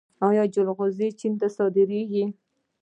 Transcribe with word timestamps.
آیا 0.27 0.43
جلغوزي 0.53 1.07
چین 1.19 1.33
ته 1.39 1.47
صادریږي؟ 1.57 2.23